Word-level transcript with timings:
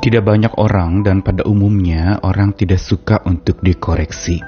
Tidak 0.00 0.24
banyak 0.24 0.56
orang 0.56 1.04
dan 1.04 1.20
pada 1.20 1.44
umumnya 1.44 2.24
orang 2.24 2.56
tidak 2.56 2.80
suka 2.80 3.20
untuk 3.28 3.60
dikoreksi. 3.60 4.40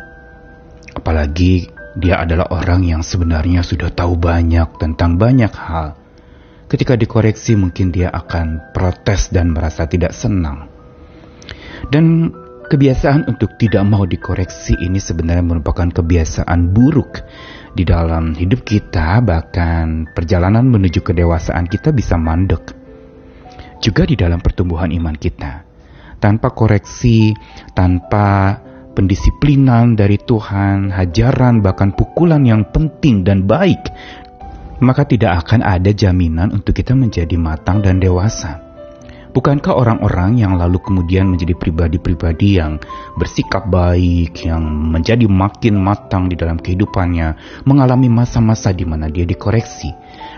Apalagi 0.97 1.69
dia 1.93 2.25
adalah 2.25 2.49
orang 2.57 2.89
yang 2.89 3.05
sebenarnya 3.05 3.61
sudah 3.61 3.93
tahu 3.93 4.17
banyak 4.17 4.81
tentang 4.81 5.21
banyak 5.21 5.53
hal. 5.53 6.01
Ketika 6.73 6.97
dikoreksi 6.97 7.53
mungkin 7.61 7.93
dia 7.93 8.09
akan 8.09 8.73
protes 8.73 9.29
dan 9.29 9.53
merasa 9.53 9.85
tidak 9.85 10.17
senang. 10.17 10.73
Dan 11.93 12.33
kebiasaan 12.73 13.29
untuk 13.29 13.53
tidak 13.61 13.85
mau 13.85 14.09
dikoreksi 14.09 14.81
ini 14.81 14.97
sebenarnya 14.97 15.45
merupakan 15.45 15.93
kebiasaan 15.93 16.73
buruk 16.73 17.21
di 17.77 17.85
dalam 17.85 18.33
hidup 18.33 18.65
kita, 18.65 19.21
bahkan 19.21 20.09
perjalanan 20.17 20.65
menuju 20.65 21.05
kedewasaan 21.05 21.69
kita 21.69 21.93
bisa 21.93 22.17
mandek 22.17 22.82
juga 23.83 24.07
di 24.07 24.15
dalam 24.15 24.39
pertumbuhan 24.39 24.95
iman 24.95 25.19
kita. 25.19 25.67
Tanpa 26.23 26.55
koreksi, 26.55 27.35
tanpa 27.75 28.55
pendisiplinan 28.95 29.99
dari 29.99 30.23
Tuhan, 30.23 30.95
hajaran 30.95 31.59
bahkan 31.59 31.91
pukulan 31.91 32.47
yang 32.47 32.71
penting 32.71 33.27
dan 33.27 33.43
baik, 33.43 33.91
maka 34.79 35.03
tidak 35.03 35.43
akan 35.43 35.67
ada 35.67 35.91
jaminan 35.91 36.55
untuk 36.55 36.79
kita 36.79 36.95
menjadi 36.95 37.35
matang 37.35 37.83
dan 37.83 37.99
dewasa. 37.99 38.63
Bukankah 39.33 39.73
orang-orang 39.73 40.45
yang 40.45 40.61
lalu 40.61 40.77
kemudian 40.85 41.25
menjadi 41.25 41.57
pribadi-pribadi 41.57 42.61
yang 42.61 42.77
bersikap 43.17 43.65
baik, 43.65 44.45
yang 44.45 44.61
menjadi 44.93 45.25
makin 45.25 45.81
matang 45.81 46.29
di 46.29 46.37
dalam 46.37 46.61
kehidupannya, 46.61 47.65
mengalami 47.65 48.13
masa-masa 48.13 48.77
di 48.77 48.85
mana 48.85 49.09
dia 49.09 49.25
dikoreksi, 49.25 49.89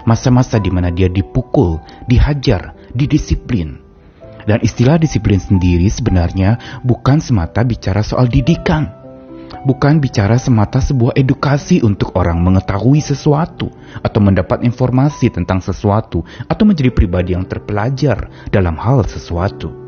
masa-masa 0.05 0.61
di 0.61 0.71
mana 0.71 0.93
dia 0.93 1.11
dipukul, 1.11 1.81
dihajar, 2.09 2.77
didisiplin. 2.93 3.81
Dan 4.45 4.61
istilah 4.61 5.01
disiplin 5.01 5.41
sendiri 5.41 5.89
sebenarnya 5.89 6.81
bukan 6.85 7.19
semata 7.21 7.65
bicara 7.65 8.05
soal 8.05 8.29
didikan. 8.29 9.05
Bukan 9.65 9.97
bicara 9.97 10.37
semata 10.37 10.77
sebuah 10.85 11.17
edukasi 11.17 11.81
untuk 11.81 12.13
orang 12.21 12.37
mengetahui 12.45 13.01
sesuatu 13.01 13.73
atau 14.05 14.21
mendapat 14.21 14.61
informasi 14.61 15.33
tentang 15.33 15.65
sesuatu 15.65 16.21
atau 16.45 16.65
menjadi 16.69 16.93
pribadi 16.93 17.33
yang 17.33 17.49
terpelajar 17.49 18.29
dalam 18.53 18.77
hal 18.77 19.09
sesuatu. 19.09 19.85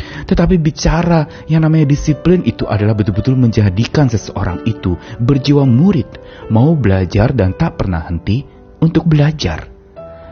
Tetapi 0.00 0.56
bicara 0.58 1.46
yang 1.46 1.62
namanya 1.62 1.86
disiplin 1.86 2.42
itu 2.42 2.66
adalah 2.66 2.96
betul-betul 2.96 3.38
menjadikan 3.38 4.10
seseorang 4.10 4.66
itu 4.66 4.98
berjiwa 5.22 5.62
murid, 5.62 6.08
mau 6.50 6.74
belajar 6.74 7.30
dan 7.30 7.54
tak 7.54 7.78
pernah 7.78 8.02
henti 8.06 8.42
untuk 8.80 9.06
belajar. 9.06 9.68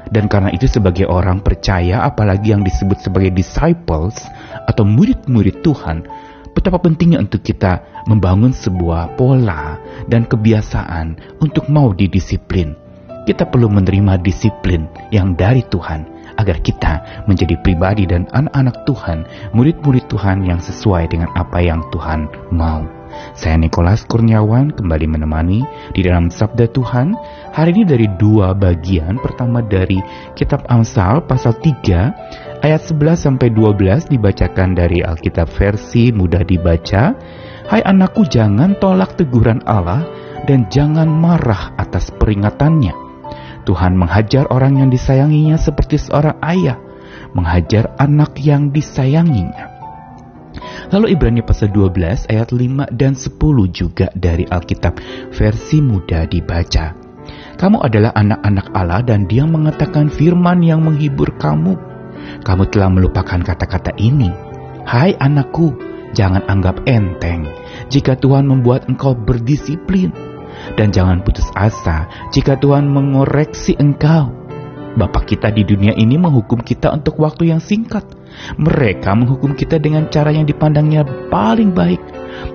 Dan 0.09 0.27
karena 0.27 0.49
itu 0.51 0.65
sebagai 0.65 1.05
orang 1.05 1.45
percaya 1.45 2.01
apalagi 2.01 2.57
yang 2.57 2.65
disebut 2.65 2.97
sebagai 3.05 3.29
disciples 3.33 4.17
atau 4.65 4.85
murid-murid 4.89 5.61
Tuhan, 5.61 6.09
betapa 6.57 6.81
pentingnya 6.81 7.21
untuk 7.21 7.45
kita 7.45 8.05
membangun 8.09 8.57
sebuah 8.57 9.15
pola 9.21 9.77
dan 10.09 10.25
kebiasaan 10.25 11.39
untuk 11.45 11.69
mau 11.69 11.93
didisiplin. 11.93 12.73
Kita 13.29 13.45
perlu 13.45 13.69
menerima 13.69 14.17
disiplin 14.25 14.89
yang 15.13 15.37
dari 15.37 15.61
Tuhan 15.69 16.09
agar 16.41 16.65
kita 16.65 17.25
menjadi 17.29 17.61
pribadi 17.61 18.09
dan 18.09 18.25
anak-anak 18.33 18.89
Tuhan, 18.89 19.19
murid-murid 19.53 20.09
Tuhan 20.09 20.49
yang 20.49 20.65
sesuai 20.65 21.13
dengan 21.13 21.29
apa 21.37 21.61
yang 21.61 21.85
Tuhan 21.93 22.25
mau. 22.49 22.98
Saya 23.37 23.57
Nikolas 23.61 24.05
Kurniawan 24.07 24.75
kembali 24.75 25.07
menemani 25.09 25.63
di 25.95 26.05
dalam 26.07 26.33
Sabda 26.33 26.69
Tuhan. 26.71 27.15
Hari 27.55 27.71
ini 27.75 27.85
dari 27.85 28.07
dua 28.19 28.55
bagian. 28.55 29.19
Pertama 29.19 29.65
dari 29.65 29.99
Kitab 30.35 30.67
Amsal 30.67 31.25
pasal 31.25 31.57
3 31.59 32.65
ayat 32.65 32.83
11 32.85 33.17
sampai 33.17 33.49
12 33.55 34.11
dibacakan 34.11 34.75
dari 34.75 35.05
Alkitab 35.05 35.49
versi 35.53 36.11
mudah 36.11 36.43
dibaca. 36.43 37.15
Hai 37.69 37.85
anakku 37.85 38.25
jangan 38.25 38.81
tolak 38.81 39.21
teguran 39.21 39.61
Allah 39.69 40.09
dan 40.49 40.67
jangan 40.73 41.09
marah 41.09 41.77
atas 41.77 42.09
peringatannya. 42.17 42.97
Tuhan 43.69 44.01
menghajar 44.01 44.49
orang 44.49 44.81
yang 44.81 44.89
disayanginya 44.89 45.61
seperti 45.61 46.01
seorang 46.01 46.41
ayah 46.41 46.81
menghajar 47.37 47.93
anak 48.01 48.41
yang 48.41 48.73
disayanginya. 48.73 49.68
Lalu 50.95 51.15
Ibrani 51.19 51.43
pasal 51.45 51.75
12 51.75 52.31
ayat 52.31 52.49
5 52.55 52.89
dan 52.95 53.13
10 53.15 53.37
juga 53.71 54.07
dari 54.15 54.45
Alkitab 54.49 54.99
versi 55.35 55.79
mudah 55.83 56.25
dibaca. 56.31 56.95
Kamu 57.59 57.83
adalah 57.83 58.15
anak-anak 58.15 58.67
Allah 58.73 59.03
dan 59.03 59.27
dia 59.27 59.45
mengatakan 59.45 60.09
firman 60.09 60.63
yang 60.63 60.81
menghibur 60.81 61.35
kamu. 61.37 61.75
Kamu 62.47 62.63
telah 62.71 62.89
melupakan 62.89 63.43
kata-kata 63.43 63.95
ini. 63.99 64.31
Hai 64.89 65.13
anakku, 65.19 65.75
jangan 66.17 66.47
anggap 66.49 66.81
enteng 66.89 67.51
jika 67.93 68.17
Tuhan 68.17 68.49
membuat 68.49 68.89
engkau 68.89 69.13
berdisiplin. 69.13 70.15
Dan 70.75 70.91
jangan 70.91 71.23
putus 71.23 71.47
asa 71.55 72.11
jika 72.35 72.59
Tuhan 72.59 72.91
mengoreksi 72.91 73.79
engkau. 73.79 74.35
Bapak 74.99 75.31
kita 75.31 75.55
di 75.55 75.63
dunia 75.63 75.95
ini 75.95 76.19
menghukum 76.19 76.59
kita 76.59 76.91
untuk 76.91 77.23
waktu 77.23 77.55
yang 77.55 77.63
singkat 77.63 78.03
mereka 78.57 79.15
menghukum 79.15 79.55
kita 79.55 79.79
dengan 79.79 80.07
cara 80.09 80.35
yang 80.35 80.45
dipandangnya 80.45 81.05
paling 81.33 81.75
baik, 81.75 82.01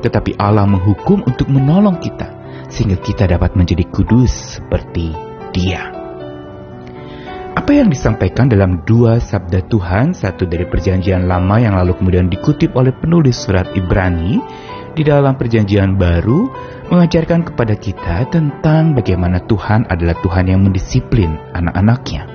tetapi 0.01 0.37
Allah 0.39 0.67
menghukum 0.67 1.23
untuk 1.23 1.49
menolong 1.49 1.99
kita 1.99 2.29
sehingga 2.73 2.97
kita 2.97 3.29
dapat 3.29 3.53
menjadi 3.53 3.85
kudus 3.93 4.57
seperti 4.59 5.13
Dia. 5.53 5.93
Apa 7.53 7.69
yang 7.69 7.93
disampaikan 7.93 8.49
dalam 8.49 8.81
dua 8.81 9.21
sabda 9.21 9.69
Tuhan, 9.69 10.17
satu 10.17 10.49
dari 10.49 10.65
perjanjian 10.65 11.29
lama 11.29 11.61
yang 11.61 11.77
lalu 11.77 11.93
kemudian 12.01 12.25
dikutip 12.25 12.73
oleh 12.73 12.89
penulis 12.97 13.37
surat 13.45 13.69
Ibrani, 13.77 14.41
di 14.93 15.01
dalam 15.05 15.37
perjanjian 15.37 15.97
baru 15.97 16.49
mengajarkan 16.89 17.49
kepada 17.49 17.73
kita 17.77 18.29
tentang 18.29 18.93
bagaimana 18.93 19.41
Tuhan 19.45 19.89
adalah 19.89 20.17
Tuhan 20.21 20.49
yang 20.49 20.65
mendisiplin 20.65 21.33
anak-anaknya. 21.53 22.29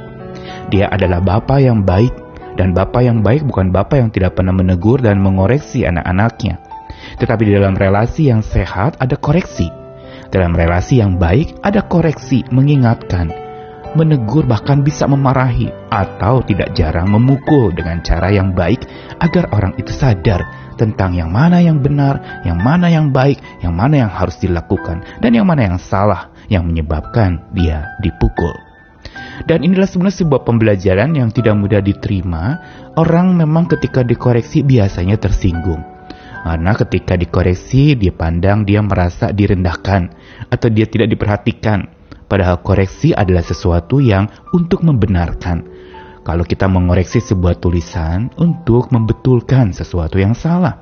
Dia 0.70 0.90
adalah 0.90 1.22
Bapa 1.22 1.62
yang 1.62 1.82
baik 1.86 2.27
dan 2.58 2.74
bapak 2.74 3.06
yang 3.06 3.22
baik 3.22 3.46
bukan 3.46 3.70
bapak 3.70 4.02
yang 4.02 4.10
tidak 4.10 4.34
pernah 4.34 4.50
menegur 4.50 4.98
dan 4.98 5.22
mengoreksi 5.22 5.86
anak-anaknya. 5.86 6.58
Tetapi 7.22 7.42
di 7.46 7.52
dalam 7.54 7.78
relasi 7.78 8.34
yang 8.34 8.42
sehat 8.42 8.98
ada 8.98 9.14
koreksi. 9.14 9.70
Dalam 10.28 10.52
relasi 10.52 10.98
yang 11.00 11.16
baik 11.16 11.62
ada 11.62 11.86
koreksi, 11.86 12.44
mengingatkan, 12.52 13.32
menegur 13.96 14.44
bahkan 14.44 14.84
bisa 14.84 15.08
memarahi 15.08 15.72
atau 15.88 16.44
tidak 16.44 16.76
jarang 16.76 17.08
memukul 17.08 17.72
dengan 17.72 18.04
cara 18.04 18.28
yang 18.28 18.52
baik 18.52 18.84
agar 19.22 19.48
orang 19.54 19.72
itu 19.80 19.94
sadar 19.94 20.44
tentang 20.76 21.16
yang 21.16 21.32
mana 21.32 21.64
yang 21.64 21.80
benar, 21.80 22.42
yang 22.44 22.60
mana 22.60 22.92
yang 22.92 23.08
baik, 23.08 23.40
yang 23.64 23.72
mana 23.72 24.04
yang 24.04 24.12
harus 24.12 24.36
dilakukan, 24.36 25.00
dan 25.24 25.30
yang 25.32 25.48
mana 25.48 25.64
yang 25.64 25.78
salah 25.80 26.28
yang 26.52 26.68
menyebabkan 26.68 27.40
dia 27.56 27.88
dipukul. 28.04 28.67
Dan 29.46 29.62
inilah 29.62 29.86
sebenarnya 29.86 30.24
sebuah 30.24 30.42
pembelajaran 30.42 31.14
yang 31.14 31.30
tidak 31.30 31.54
mudah 31.54 31.78
diterima. 31.78 32.58
Orang 32.98 33.38
memang 33.38 33.70
ketika 33.70 34.02
dikoreksi 34.02 34.66
biasanya 34.66 35.20
tersinggung. 35.20 35.98
Karena 36.48 36.72
ketika 36.72 37.12
dikoreksi, 37.18 37.92
dia 37.92 38.14
pandang 38.14 38.64
dia 38.64 38.80
merasa 38.80 39.28
direndahkan 39.34 40.02
atau 40.48 40.68
dia 40.72 40.88
tidak 40.88 41.12
diperhatikan. 41.12 41.84
Padahal 42.24 42.64
koreksi 42.64 43.12
adalah 43.12 43.44
sesuatu 43.44 44.00
yang 44.00 44.28
untuk 44.56 44.80
membenarkan. 44.80 45.64
Kalau 46.24 46.44
kita 46.44 46.68
mengoreksi 46.68 47.20
sebuah 47.20 47.60
tulisan 47.60 48.32
untuk 48.40 48.92
membetulkan 48.92 49.72
sesuatu 49.76 50.20
yang 50.20 50.32
salah. 50.32 50.80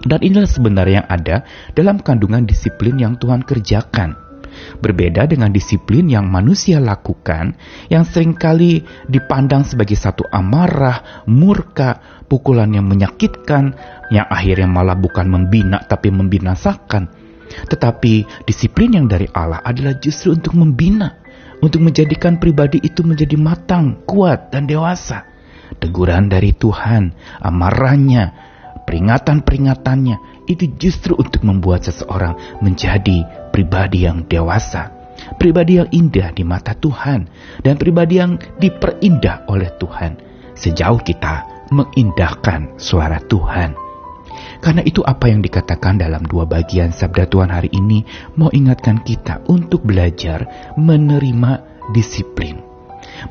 Dan 0.00 0.22
inilah 0.22 0.46
sebenarnya 0.46 1.02
yang 1.02 1.08
ada 1.10 1.36
dalam 1.74 1.98
kandungan 1.98 2.46
disiplin 2.46 2.96
yang 2.96 3.18
Tuhan 3.18 3.42
kerjakan 3.42 4.29
Berbeda 4.80 5.28
dengan 5.28 5.52
disiplin 5.52 6.08
yang 6.08 6.28
manusia 6.28 6.80
lakukan, 6.80 7.54
yang 7.92 8.04
sering 8.06 8.34
kali 8.34 8.80
dipandang 9.06 9.66
sebagai 9.66 9.96
satu 9.98 10.24
amarah, 10.30 11.24
murka, 11.28 12.22
pukulan 12.26 12.70
yang 12.70 12.86
menyakitkan, 12.86 13.74
yang 14.14 14.26
akhirnya 14.30 14.68
malah 14.70 14.96
bukan 14.96 15.26
membina 15.28 15.82
tapi 15.84 16.08
membinasakan. 16.10 17.10
Tetapi 17.50 18.46
disiplin 18.46 18.94
yang 18.94 19.06
dari 19.10 19.26
Allah 19.34 19.58
adalah 19.60 19.98
justru 19.98 20.38
untuk 20.38 20.54
membina, 20.54 21.18
untuk 21.60 21.82
menjadikan 21.82 22.38
pribadi 22.38 22.78
itu 22.80 23.02
menjadi 23.02 23.36
matang, 23.36 24.06
kuat, 24.06 24.54
dan 24.54 24.70
dewasa. 24.70 25.26
Teguran 25.78 26.26
dari 26.26 26.50
Tuhan, 26.50 27.14
amarahnya, 27.42 28.49
peringatan-peringatannya 28.90 30.50
itu 30.50 30.66
justru 30.74 31.14
untuk 31.14 31.46
membuat 31.46 31.86
seseorang 31.86 32.58
menjadi 32.58 33.22
pribadi 33.54 34.02
yang 34.02 34.26
dewasa, 34.26 34.90
pribadi 35.38 35.78
yang 35.78 35.86
indah 35.94 36.34
di 36.34 36.42
mata 36.42 36.74
Tuhan, 36.74 37.30
dan 37.62 37.78
pribadi 37.78 38.18
yang 38.18 38.34
diperindah 38.58 39.46
oleh 39.46 39.70
Tuhan 39.78 40.18
sejauh 40.58 40.98
kita 41.06 41.70
mengindahkan 41.70 42.82
suara 42.82 43.22
Tuhan. 43.22 43.78
Karena 44.58 44.82
itu 44.82 45.06
apa 45.06 45.30
yang 45.30 45.38
dikatakan 45.38 46.02
dalam 46.02 46.26
dua 46.26 46.44
bagian 46.50 46.90
sabda 46.90 47.30
Tuhan 47.30 47.48
hari 47.54 47.70
ini 47.70 48.02
mau 48.34 48.50
ingatkan 48.50 49.06
kita 49.06 49.46
untuk 49.46 49.86
belajar 49.86 50.74
menerima 50.74 51.86
disiplin. 51.94 52.58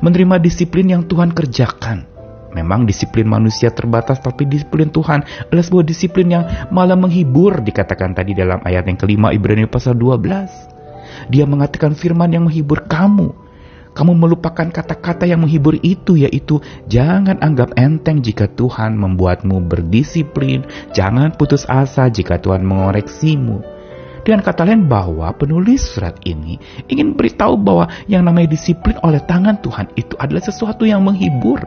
Menerima 0.00 0.40
disiplin 0.42 0.88
yang 0.88 1.02
Tuhan 1.06 1.30
kerjakan 1.30 2.09
Memang 2.50 2.82
disiplin 2.82 3.30
manusia 3.30 3.70
terbatas, 3.70 4.18
tapi 4.18 4.42
disiplin 4.42 4.90
Tuhan 4.90 5.22
adalah 5.50 5.64
sebuah 5.64 5.86
disiplin 5.86 6.26
yang 6.34 6.44
malah 6.74 6.98
menghibur, 6.98 7.62
dikatakan 7.62 8.10
tadi 8.10 8.34
dalam 8.34 8.58
ayat 8.66 8.90
yang 8.90 8.98
kelima 8.98 9.30
Ibrani 9.30 9.70
pasal 9.70 9.94
12. 9.94 11.30
Dia 11.30 11.46
mengatakan 11.46 11.94
firman 11.94 12.34
yang 12.34 12.50
menghibur 12.50 12.90
kamu. 12.90 13.50
Kamu 13.90 14.14
melupakan 14.14 14.70
kata-kata 14.70 15.26
yang 15.26 15.42
menghibur 15.42 15.74
itu, 15.82 16.14
yaitu 16.14 16.62
jangan 16.86 17.42
anggap 17.42 17.74
enteng 17.74 18.22
jika 18.22 18.46
Tuhan 18.46 18.94
membuatmu 18.94 19.66
berdisiplin, 19.66 20.62
jangan 20.94 21.34
putus 21.34 21.66
asa 21.66 22.06
jika 22.06 22.38
Tuhan 22.38 22.62
mengoreksimu. 22.62 23.80
Dengan 24.20 24.44
kata 24.44 24.68
lain 24.68 24.84
bahwa 24.84 25.32
penulis 25.32 25.96
surat 25.96 26.12
ini 26.28 26.60
ingin 26.92 27.16
beritahu 27.16 27.56
bahwa 27.56 27.88
yang 28.04 28.20
namanya 28.20 28.52
disiplin 28.52 29.00
oleh 29.00 29.18
tangan 29.24 29.58
Tuhan 29.64 29.96
itu 29.96 30.12
adalah 30.20 30.44
sesuatu 30.44 30.84
yang 30.84 31.00
menghibur 31.00 31.64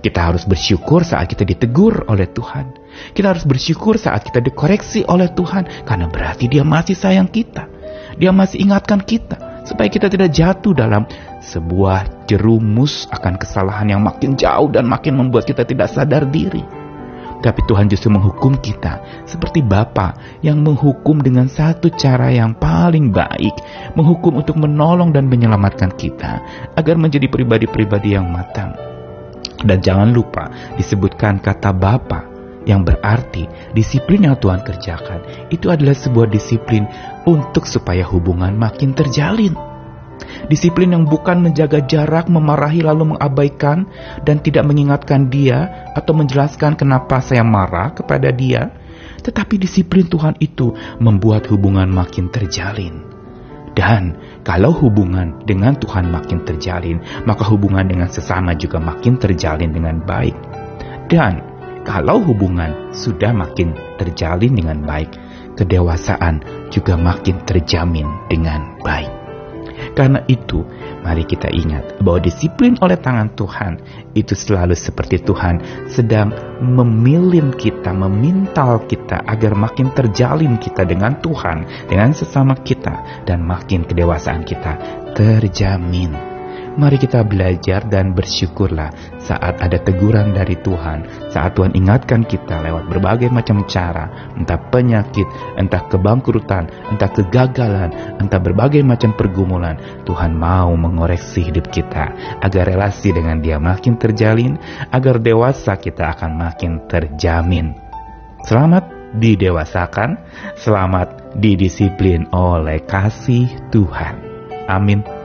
kita 0.00 0.32
harus 0.32 0.48
bersyukur 0.48 1.04
saat 1.04 1.28
kita 1.28 1.44
ditegur 1.44 2.08
oleh 2.08 2.24
Tuhan. 2.32 2.72
Kita 3.12 3.36
harus 3.36 3.44
bersyukur 3.44 4.00
saat 4.00 4.24
kita 4.24 4.40
dikoreksi 4.40 5.04
oleh 5.04 5.28
Tuhan 5.32 5.84
karena 5.84 6.08
berarti 6.08 6.48
Dia 6.48 6.64
masih 6.64 6.96
sayang 6.96 7.28
kita. 7.28 7.68
Dia 8.16 8.32
masih 8.32 8.64
ingatkan 8.64 9.00
kita 9.04 9.64
supaya 9.68 9.92
kita 9.92 10.08
tidak 10.08 10.32
jatuh 10.32 10.72
dalam 10.72 11.04
sebuah 11.44 12.26
jerumus 12.26 13.04
akan 13.12 13.36
kesalahan 13.36 13.92
yang 13.92 14.02
makin 14.02 14.34
jauh 14.34 14.72
dan 14.72 14.88
makin 14.88 15.20
membuat 15.20 15.44
kita 15.44 15.68
tidak 15.68 15.92
sadar 15.92 16.24
diri. 16.24 16.64
Tapi 17.40 17.64
Tuhan 17.64 17.88
justru 17.88 18.12
menghukum 18.12 18.60
kita 18.60 19.24
seperti 19.24 19.64
Bapa 19.64 20.12
yang 20.44 20.60
menghukum 20.60 21.24
dengan 21.24 21.48
satu 21.48 21.88
cara 21.88 22.28
yang 22.28 22.52
paling 22.52 23.08
baik, 23.08 23.56
menghukum 23.96 24.44
untuk 24.44 24.60
menolong 24.60 25.08
dan 25.16 25.24
menyelamatkan 25.24 25.88
kita 25.96 26.44
agar 26.76 27.00
menjadi 27.00 27.32
pribadi-pribadi 27.32 28.12
yang 28.12 28.28
matang 28.28 28.89
dan 29.64 29.78
jangan 29.80 30.10
lupa 30.12 30.48
disebutkan 30.76 31.40
kata 31.40 31.72
Bapa 31.76 32.30
yang 32.68 32.84
berarti 32.84 33.48
disiplin 33.72 34.28
yang 34.28 34.36
Tuhan 34.36 34.60
kerjakan 34.60 35.48
itu 35.48 35.72
adalah 35.72 35.96
sebuah 35.96 36.28
disiplin 36.28 36.84
untuk 37.24 37.64
supaya 37.64 38.04
hubungan 38.04 38.52
makin 38.56 38.92
terjalin. 38.92 39.56
Disiplin 40.52 40.92
yang 40.92 41.08
bukan 41.08 41.40
menjaga 41.40 41.80
jarak, 41.88 42.28
memarahi 42.28 42.84
lalu 42.84 43.16
mengabaikan 43.16 43.88
dan 44.28 44.38
tidak 44.44 44.68
mengingatkan 44.68 45.32
dia 45.32 45.88
atau 45.96 46.12
menjelaskan 46.12 46.76
kenapa 46.76 47.24
saya 47.24 47.40
marah 47.40 47.96
kepada 47.96 48.28
dia, 48.28 48.68
tetapi 49.24 49.56
disiplin 49.56 50.04
Tuhan 50.04 50.36
itu 50.38 50.76
membuat 51.00 51.48
hubungan 51.48 51.88
makin 51.88 52.28
terjalin. 52.28 53.09
Dan 53.80 54.12
kalau 54.44 54.76
hubungan 54.76 55.40
dengan 55.48 55.72
Tuhan 55.72 56.12
makin 56.12 56.44
terjalin, 56.44 57.00
maka 57.24 57.48
hubungan 57.48 57.88
dengan 57.88 58.12
sesama 58.12 58.52
juga 58.52 58.76
makin 58.76 59.16
terjalin 59.16 59.72
dengan 59.72 60.04
baik. 60.04 60.36
Dan 61.08 61.40
kalau 61.80 62.20
hubungan 62.20 62.92
sudah 62.92 63.32
makin 63.32 63.72
terjalin 63.96 64.52
dengan 64.52 64.84
baik, 64.84 65.16
kedewasaan 65.56 66.68
juga 66.68 67.00
makin 67.00 67.40
terjamin 67.48 68.04
dengan 68.28 68.76
baik. 68.84 69.19
Karena 69.96 70.22
itu, 70.30 70.62
mari 71.02 71.24
kita 71.26 71.50
ingat 71.50 72.00
bahwa 72.00 72.22
disiplin 72.22 72.78
oleh 72.80 72.96
tangan 72.96 73.32
Tuhan 73.34 73.72
itu 74.14 74.32
selalu 74.36 74.76
seperti 74.76 75.20
Tuhan 75.24 75.86
sedang 75.90 76.32
memilin 76.62 77.52
kita, 77.54 77.90
memintal 77.90 78.84
kita 78.86 79.24
agar 79.26 79.56
makin 79.56 79.92
terjalin 79.92 80.60
kita 80.60 80.86
dengan 80.86 81.18
Tuhan, 81.18 81.88
dengan 81.88 82.12
sesama 82.14 82.56
kita, 82.60 83.24
dan 83.26 83.42
makin 83.42 83.84
kedewasaan 83.84 84.46
kita 84.46 84.76
terjamin. 85.16 86.29
Mari 86.78 87.02
kita 87.02 87.26
belajar 87.26 87.82
dan 87.90 88.14
bersyukurlah 88.14 88.94
saat 89.18 89.58
ada 89.58 89.74
teguran 89.82 90.30
dari 90.30 90.54
Tuhan, 90.54 91.02
saat 91.26 91.58
Tuhan 91.58 91.74
ingatkan 91.74 92.22
kita 92.22 92.62
lewat 92.62 92.86
berbagai 92.86 93.26
macam 93.26 93.66
cara, 93.66 94.30
entah 94.38 94.58
penyakit, 94.70 95.26
entah 95.58 95.82
kebangkrutan, 95.90 96.70
entah 96.94 97.10
kegagalan, 97.10 97.90
entah 98.22 98.38
berbagai 98.38 98.86
macam 98.86 99.10
pergumulan. 99.18 99.74
Tuhan 100.06 100.30
mau 100.38 100.70
mengoreksi 100.78 101.50
hidup 101.50 101.74
kita 101.74 102.38
agar 102.38 102.70
relasi 102.70 103.10
dengan 103.10 103.42
Dia 103.42 103.58
makin 103.58 103.98
terjalin, 103.98 104.54
agar 104.94 105.18
dewasa 105.18 105.74
kita 105.74 106.14
akan 106.14 106.38
makin 106.38 106.86
terjamin. 106.86 107.74
Selamat 108.46 108.86
didewasakan, 109.18 110.22
selamat 110.54 111.34
didisiplin 111.34 112.30
oleh 112.30 112.78
kasih 112.86 113.50
Tuhan. 113.74 114.22
Amin. 114.70 115.19